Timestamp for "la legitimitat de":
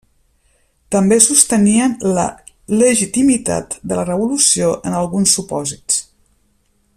2.15-3.99